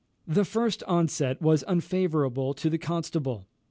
The 0.27 0.45
first 0.45 0.81
onset 0.87 1.43
was 1.43 1.63
unfavourable 1.67 2.55
to 2.55 2.71
the 2.71 2.79
Constable. 2.79 3.45